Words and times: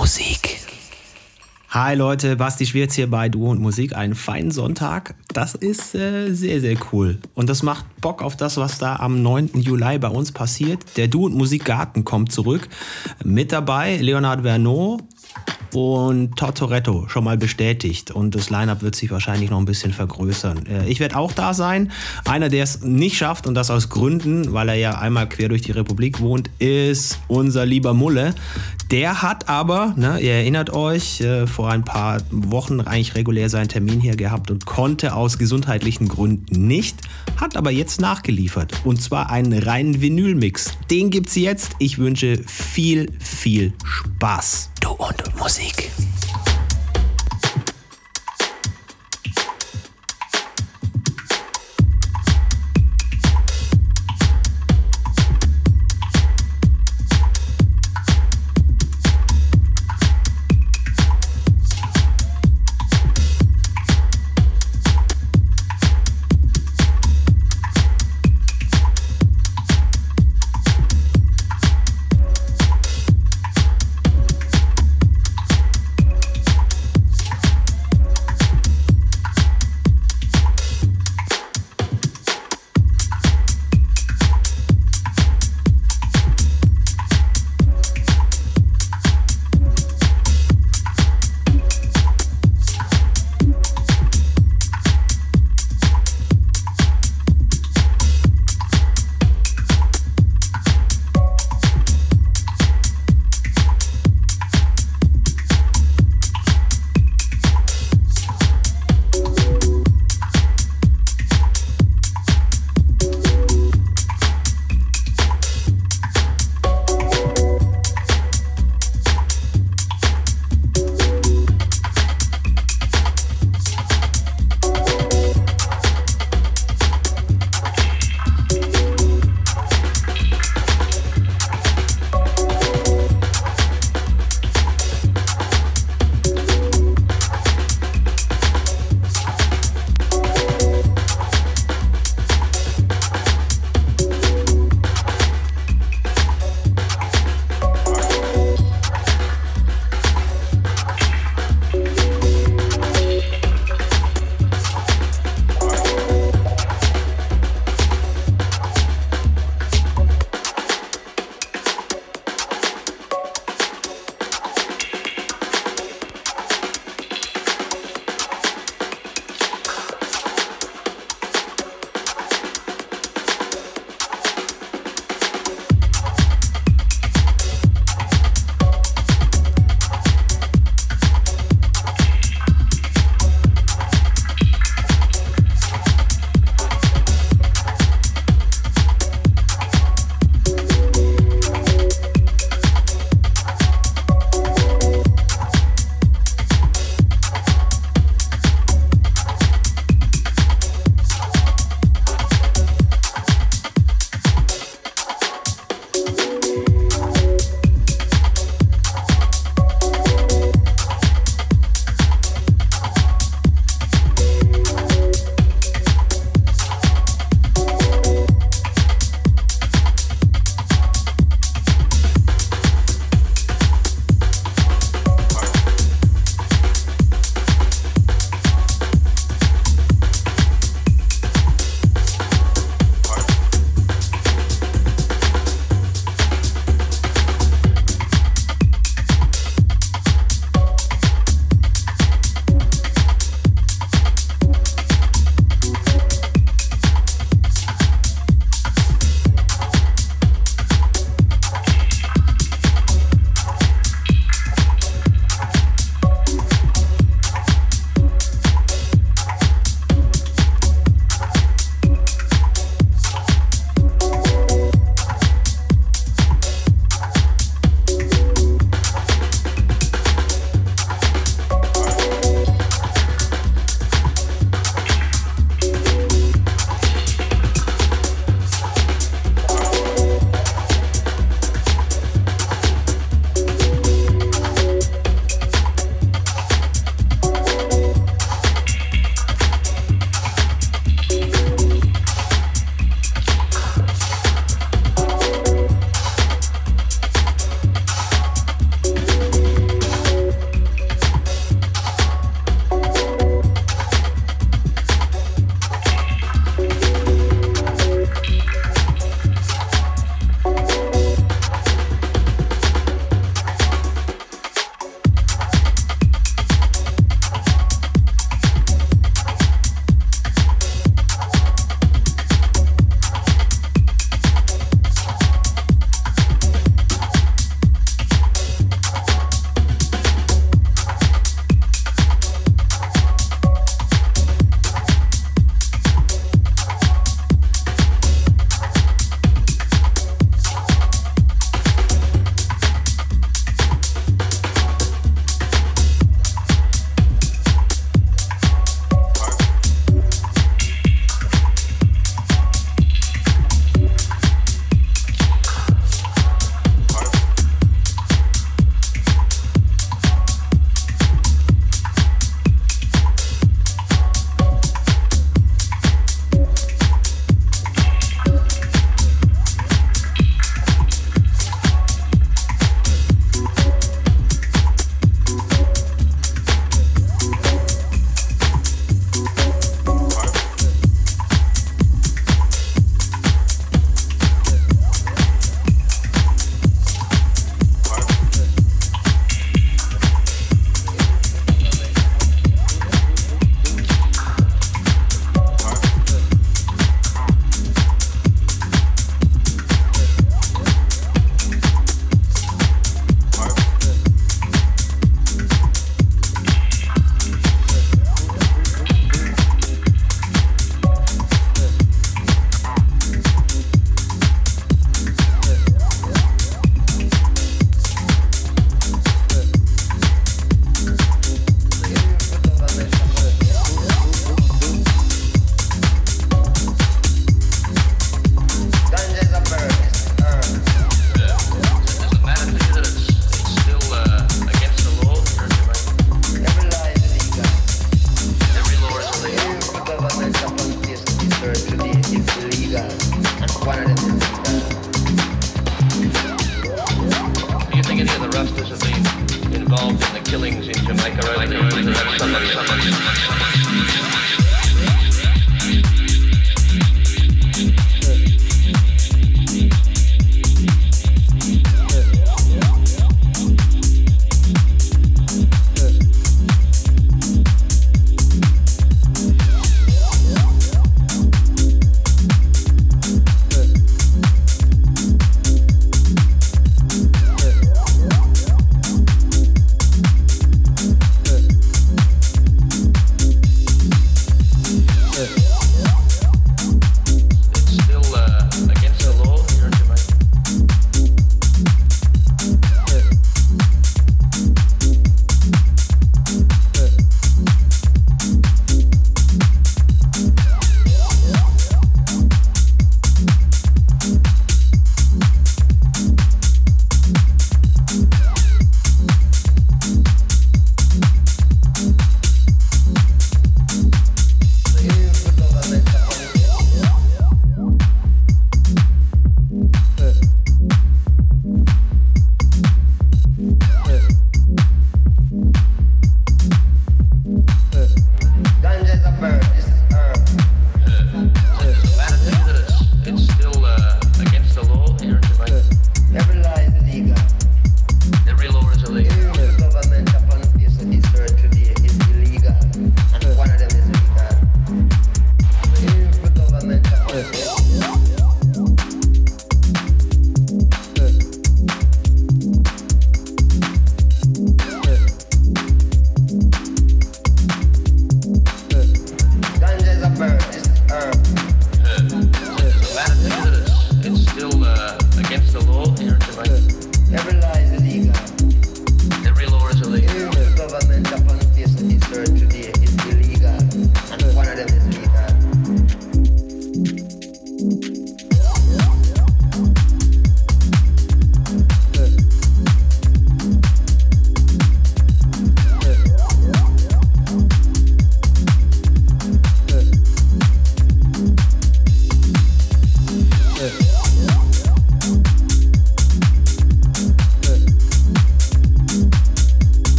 Musik. 0.00 0.56
Hi 1.68 1.94
Leute, 1.94 2.34
Basti 2.34 2.64
Schwierz 2.64 2.94
hier 2.94 3.10
bei 3.10 3.28
Du 3.28 3.46
und 3.46 3.60
Musik. 3.60 3.94
Einen 3.94 4.14
feinen 4.14 4.50
Sonntag. 4.50 5.14
Das 5.28 5.54
ist 5.54 5.94
äh, 5.94 6.32
sehr, 6.32 6.62
sehr 6.62 6.76
cool. 6.90 7.18
Und 7.34 7.50
das 7.50 7.62
macht 7.62 7.84
Bock 8.00 8.22
auf 8.22 8.34
das, 8.34 8.56
was 8.56 8.78
da 8.78 8.96
am 8.96 9.20
9. 9.22 9.50
Juli 9.60 9.98
bei 9.98 10.08
uns 10.08 10.32
passiert. 10.32 10.96
Der 10.96 11.08
Du 11.08 11.26
und 11.26 11.34
Musik 11.34 11.66
Garten 11.66 12.06
kommt 12.06 12.32
zurück. 12.32 12.66
Mit 13.22 13.52
dabei 13.52 13.98
Leonard 13.98 14.40
Vernot, 14.40 15.02
und 15.74 16.36
Tortoretto 16.36 17.06
schon 17.08 17.24
mal 17.24 17.36
bestätigt 17.36 18.10
und 18.10 18.34
das 18.34 18.50
Lineup 18.50 18.82
wird 18.82 18.94
sich 18.94 19.10
wahrscheinlich 19.10 19.50
noch 19.50 19.58
ein 19.58 19.64
bisschen 19.64 19.92
vergrößern. 19.92 20.66
Äh, 20.66 20.88
ich 20.88 21.00
werde 21.00 21.16
auch 21.16 21.32
da 21.32 21.54
sein. 21.54 21.92
Einer, 22.24 22.48
der 22.48 22.64
es 22.64 22.82
nicht 22.82 23.16
schafft 23.16 23.46
und 23.46 23.54
das 23.54 23.70
aus 23.70 23.88
Gründen, 23.88 24.52
weil 24.52 24.68
er 24.68 24.74
ja 24.74 24.98
einmal 24.98 25.28
quer 25.28 25.48
durch 25.48 25.62
die 25.62 25.72
Republik 25.72 26.20
wohnt, 26.20 26.50
ist 26.58 27.20
unser 27.28 27.66
lieber 27.66 27.94
Mulle. 27.94 28.34
Der 28.90 29.22
hat 29.22 29.48
aber, 29.48 29.94
ne, 29.96 30.18
ihr 30.20 30.32
erinnert 30.32 30.70
euch, 30.70 31.20
äh, 31.20 31.46
vor 31.46 31.70
ein 31.70 31.84
paar 31.84 32.20
Wochen 32.30 32.80
eigentlich 32.80 33.14
regulär 33.14 33.48
seinen 33.48 33.68
Termin 33.68 34.00
hier 34.00 34.16
gehabt 34.16 34.50
und 34.50 34.66
konnte 34.66 35.14
aus 35.14 35.38
gesundheitlichen 35.38 36.08
Gründen 36.08 36.66
nicht, 36.66 36.98
hat 37.36 37.56
aber 37.56 37.70
jetzt 37.70 38.00
nachgeliefert 38.00 38.72
und 38.84 39.00
zwar 39.00 39.30
einen 39.30 39.56
reinen 39.56 40.00
Vinylmix. 40.00 40.72
Den 40.90 41.10
gibt's 41.10 41.36
jetzt. 41.36 41.76
Ich 41.78 41.98
wünsche 41.98 42.40
viel, 42.46 43.12
viel 43.20 43.72
Spaß. 43.84 44.70
Du 44.80 44.88
und 45.10 45.36
Musik. 45.36 45.90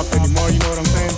up 0.00 0.14
anymore, 0.14 0.48
you 0.48 0.58
know 0.60 0.70
what 0.70 0.78
I'm 0.78 0.84
saying? 0.86 1.09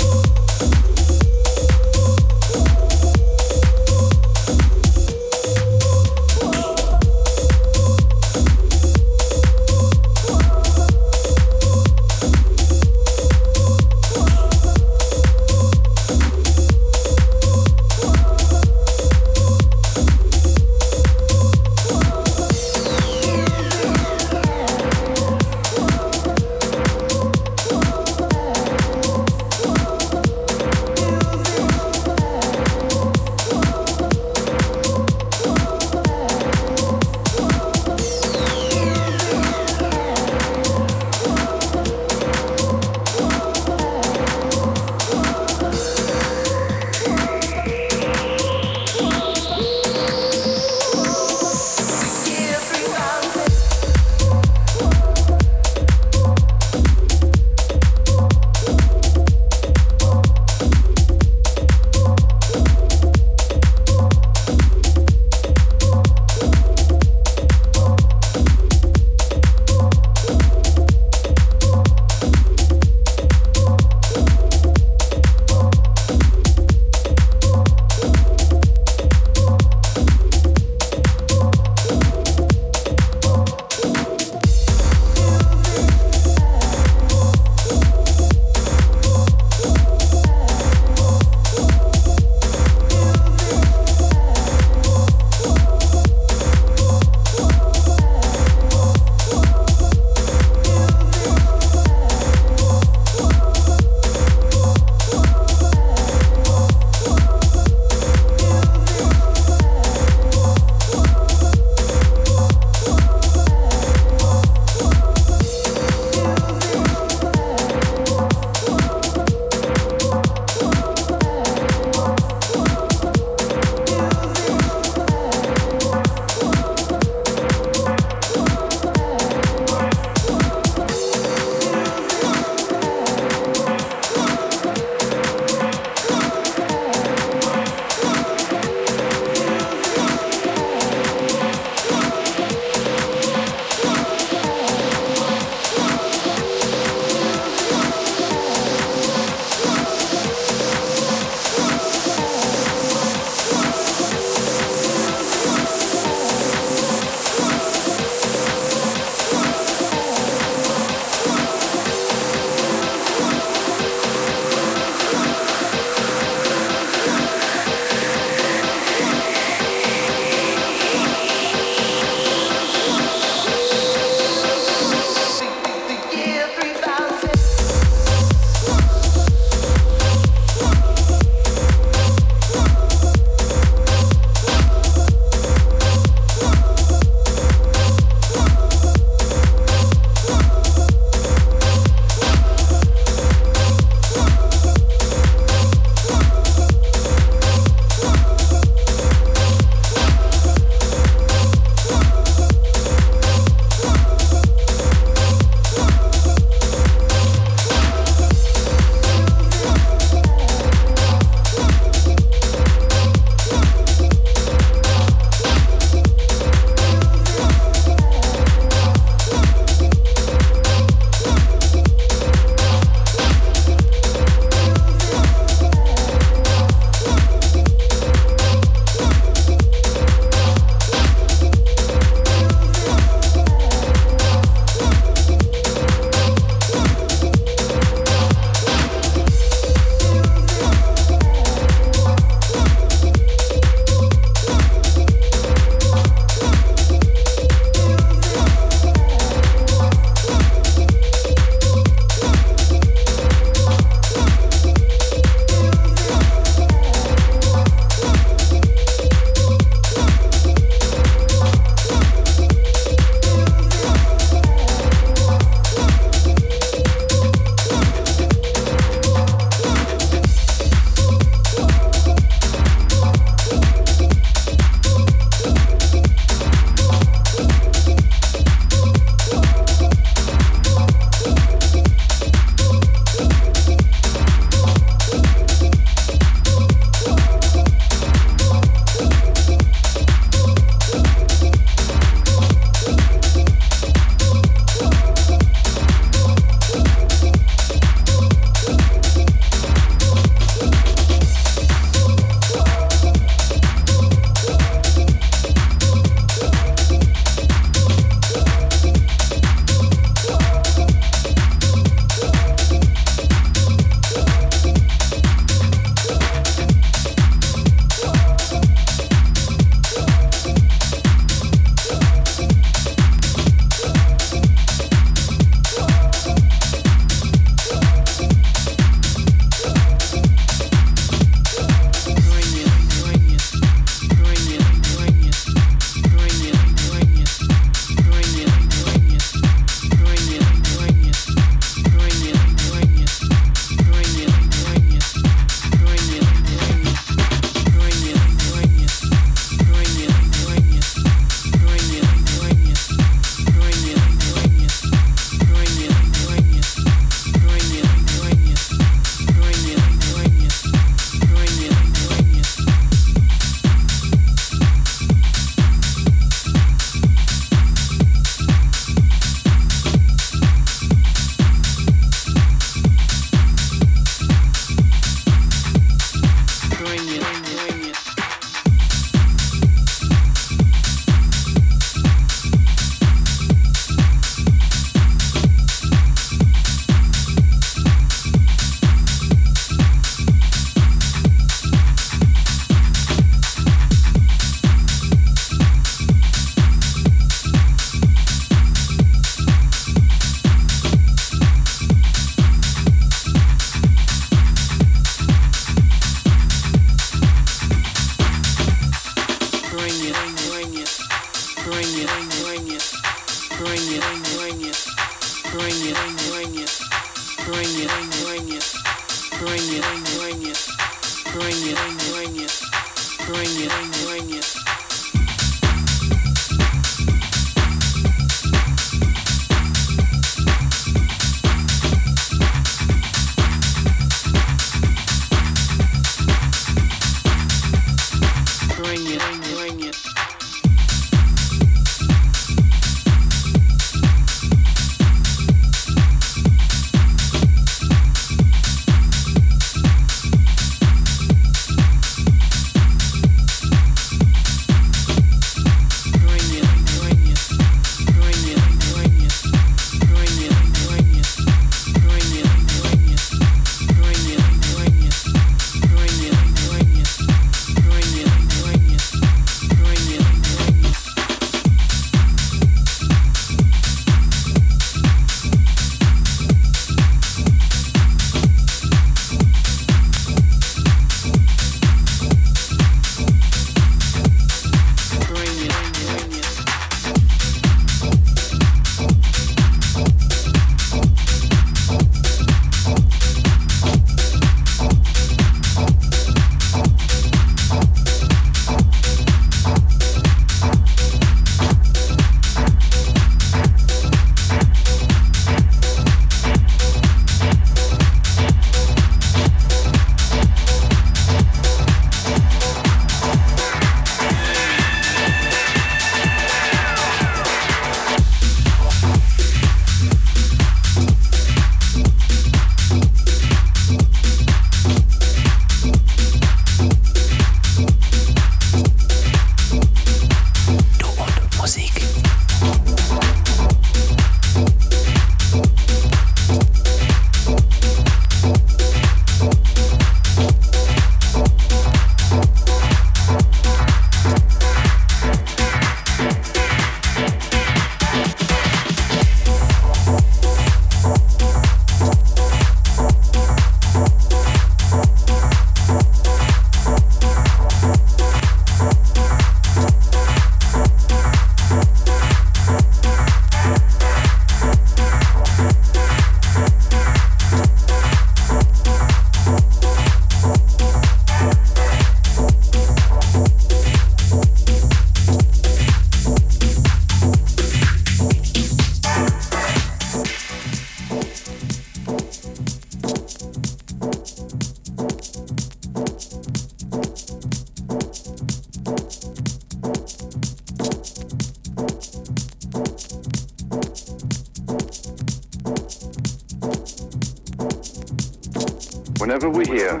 whenever 599.30 599.48
we 599.48 599.64
hear 599.64 600.00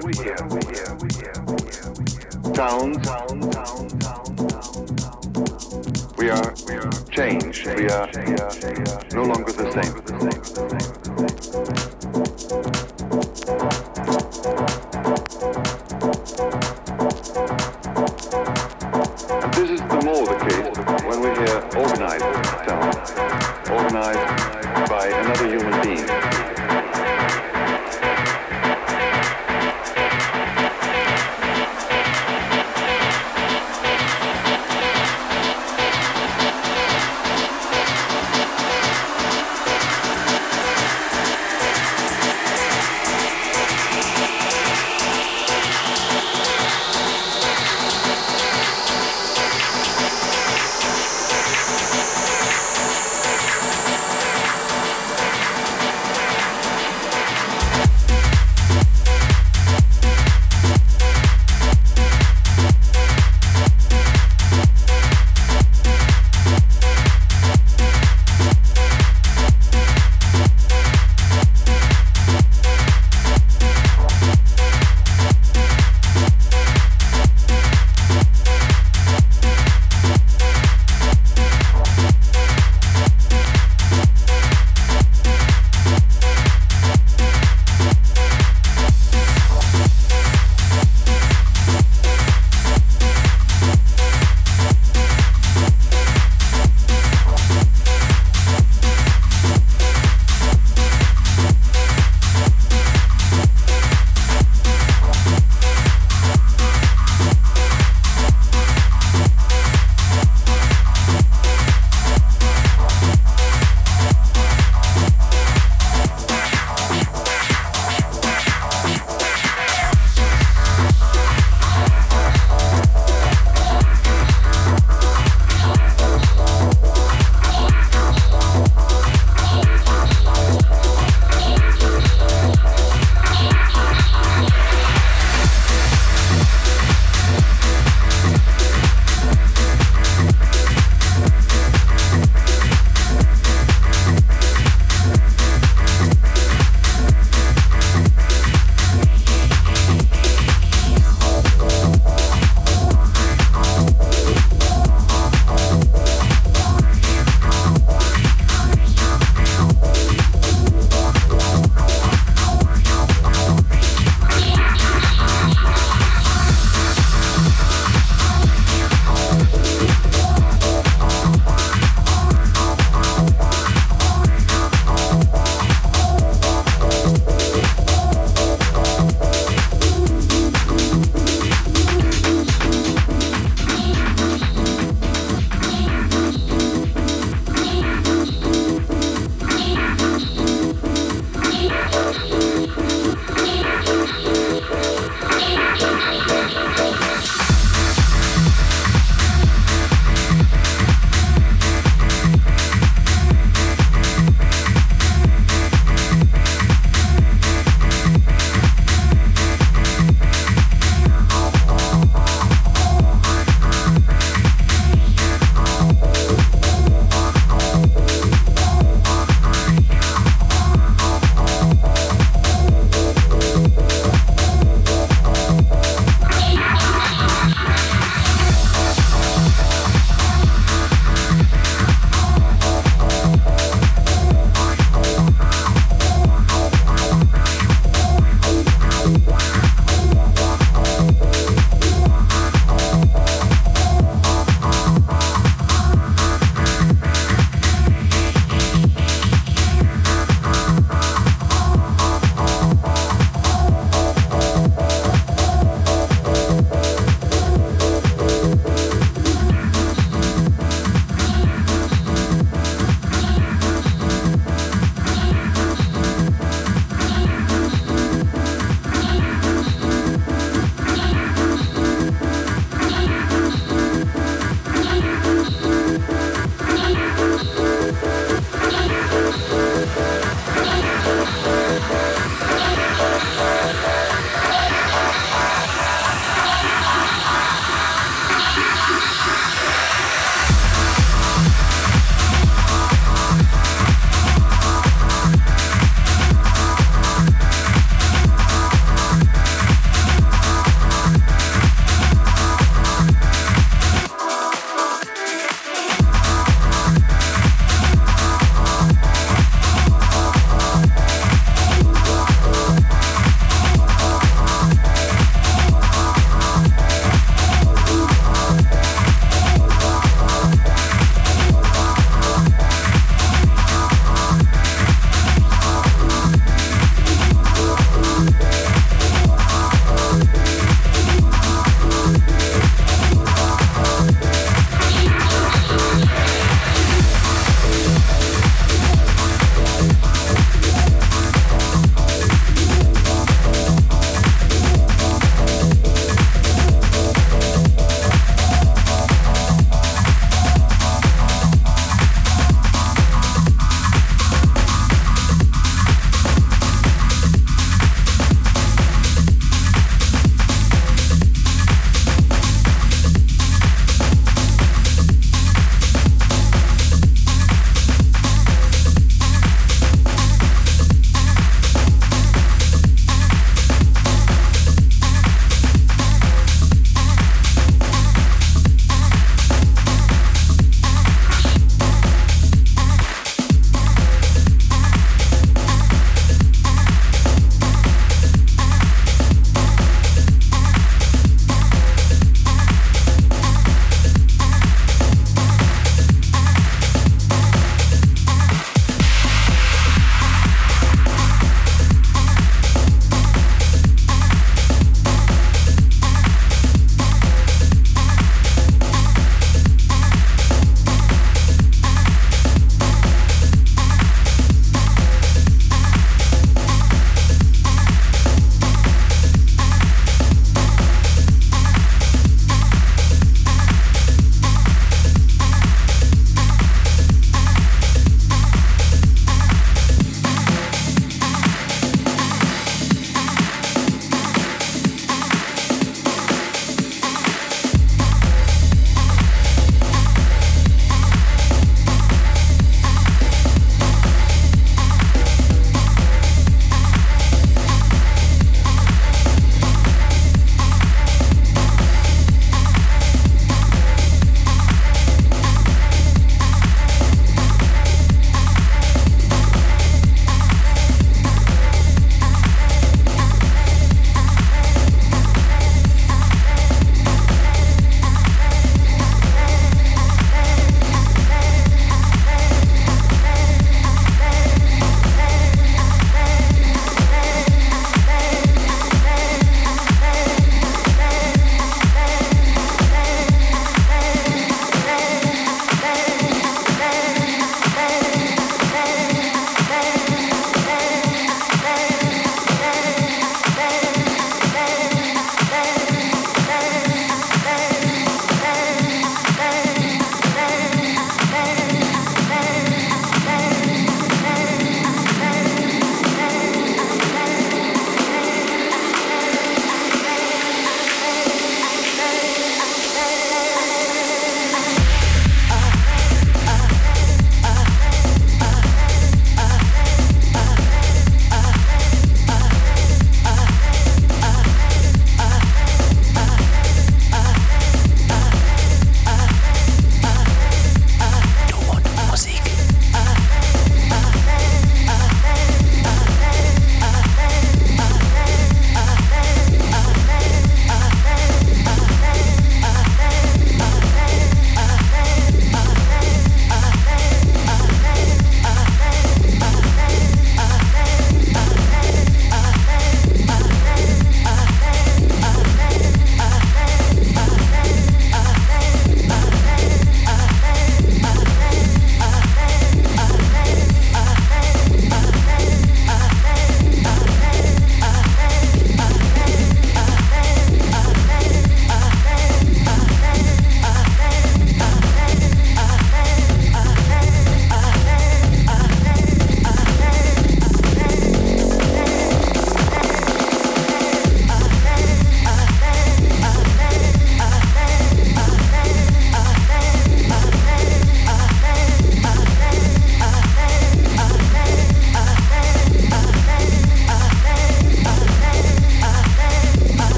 sounds 2.52 3.29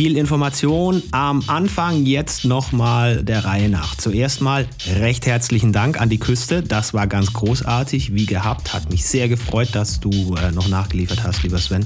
Information 0.00 1.02
am 1.10 1.44
Anfang, 1.46 2.06
jetzt 2.06 2.46
nochmal 2.46 3.22
der 3.22 3.44
Reihe 3.44 3.68
nach. 3.68 3.94
Zuerst 3.96 4.40
mal 4.40 4.66
recht 4.98 5.26
herzlichen 5.26 5.74
Dank 5.74 6.00
an 6.00 6.08
die 6.08 6.18
Küste. 6.18 6.62
Das 6.62 6.94
war 6.94 7.06
ganz 7.06 7.34
großartig, 7.34 8.14
wie 8.14 8.24
gehabt. 8.24 8.72
Hat 8.72 8.90
mich 8.90 9.04
sehr 9.04 9.28
gefreut, 9.28 9.68
dass 9.72 10.00
du 10.00 10.36
äh, 10.36 10.52
noch 10.52 10.68
nachgeliefert 10.68 11.22
hast, 11.22 11.42
lieber 11.42 11.58
Sven. 11.58 11.84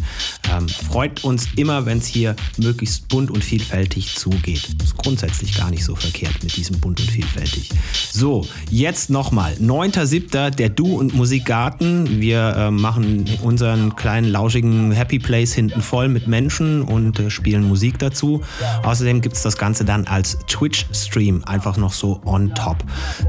Ähm, 0.57 0.69
freut 0.69 1.25
uns 1.25 1.49
immer, 1.57 1.87
wenn 1.87 1.99
es 1.99 2.07
hier 2.07 2.35
möglichst 2.59 3.09
bunt 3.09 3.31
und 3.31 3.45
vielfältig 3.45 4.17
zugeht. 4.17 4.69
Ist 4.83 4.97
grundsätzlich 4.97 5.57
gar 5.57 5.71
nicht 5.71 5.85
so 5.85 5.95
verkehrt 5.95 6.43
mit 6.43 6.57
diesem 6.57 6.81
bunt 6.81 7.01
und 7.01 7.11
vielfältig. 7.11 7.71
So, 8.11 8.47
jetzt 8.71 9.11
nochmal. 9.11 9.55
9.7. 9.55 10.51
der 10.51 10.69
Du 10.69 10.97
und 10.99 11.15
Musikgarten. 11.15 12.21
Wir 12.21 12.57
äh, 12.57 12.71
machen 12.71 13.25
unseren 13.43 13.97
kleinen 13.97 14.29
lauschigen 14.29 14.93
Happy 14.93 15.19
Place 15.19 15.53
hinten 15.53 15.81
voll 15.81 16.09
mit 16.09 16.27
Menschen 16.27 16.83
und 16.83 17.19
äh, 17.19 17.31
spielen 17.31 17.63
Musik 17.65 17.85
Musik 17.85 17.99
dazu. 17.99 18.41
Außerdem 18.83 19.21
gibt 19.21 19.35
es 19.37 19.43
das 19.43 19.57
Ganze 19.57 19.85
dann 19.85 20.07
als 20.07 20.39
Twitch-Stream 20.47 21.43
einfach 21.45 21.77
noch 21.77 21.93
so 21.93 22.21
on 22.25 22.55
top. 22.55 22.77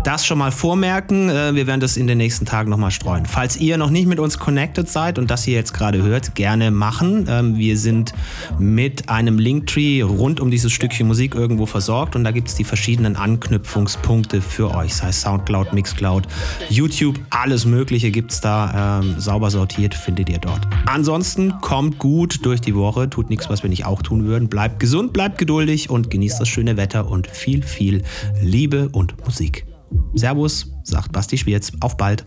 Das 0.04 0.26
schon 0.26 0.38
mal 0.38 0.52
vormerken, 0.52 1.30
äh, 1.30 1.56
wir 1.56 1.68
werden 1.68 1.80
das 1.80 1.98
in 1.98 2.08
den 2.08 2.20
nächsten 2.20 2.46
Tagen 2.46 2.70
nochmal 2.70 2.92
streuen. 2.92 3.26
Falls 3.26 3.58
ihr 3.58 3.78
noch 3.78 3.90
nicht 3.90 4.08
mit 4.08 4.20
uns 4.20 4.38
connected 4.38 4.88
seid 4.88 5.18
und 5.18 5.32
das 5.32 5.44
hier 5.44 5.56
jetzt 5.56 5.74
gerade 5.74 6.04
hört, 6.04 6.36
gerne 6.36 6.72
machen. 6.72 7.15
Ähm, 7.30 7.58
wir 7.58 7.78
sind 7.78 8.14
mit 8.60 9.10
einem 9.10 9.40
Linktree 9.40 10.02
rund 10.02 10.40
um 10.40 10.52
dieses 10.52 10.72
Stückchen 10.72 11.08
Musik 11.08 11.36
irgendwo 11.36 11.66
versorgt 11.66 12.16
und 12.16 12.24
da 12.24 12.32
gibt 12.32 12.50
es 12.50 12.56
die 12.56 12.64
verschiedenen 12.64 13.16
Anknüpfungspunkte 13.16 14.42
für 14.42 14.74
euch, 14.76 14.96
sei 14.96 15.10
es 15.10 15.22
Soundcloud, 15.22 15.74
Mixcloud, 15.74 16.28
YouTube, 16.70 17.20
alles 17.30 17.66
Mögliche 17.66 18.12
gibt 18.12 18.32
es 18.32 18.42
da. 18.42 19.00
Ähm, 19.02 19.16
sauber 19.18 19.50
sortiert 19.50 19.94
findet 19.94 20.30
ihr 20.30 20.40
dort. 20.40 20.68
Ansonsten 20.86 21.54
kommt 21.62 22.00
gut 22.00 22.46
durch 22.46 22.62
die 22.62 22.76
Woche, 22.76 23.10
tut 23.10 23.30
nichts, 23.30 23.50
was 23.50 23.64
wir 23.64 23.70
nicht 23.70 23.86
auch 23.86 24.02
tun 24.02 24.26
würden. 24.26 24.50
Bleibt 24.50 24.80
gesund, 24.80 25.14
bleibt 25.14 25.38
geduldig 25.38 25.90
und 25.90 26.10
genießt 26.10 26.40
das 26.40 26.48
schöne 26.48 26.78
Wetter 26.78 27.10
und 27.10 27.28
viel, 27.28 27.64
viel 27.64 28.04
Liebe 28.42 28.90
und 28.92 29.16
Musik. 29.26 29.66
Servus, 30.14 30.72
sagt 30.84 31.12
Basti 31.12 31.38
Schwierz. 31.38 31.72
Auf 31.80 31.98
bald. 31.98 32.26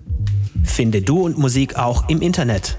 Finde 0.64 1.02
Du 1.02 1.22
und 1.22 1.38
Musik 1.38 1.76
auch 1.76 2.08
im 2.08 2.20
Internet. 2.20 2.78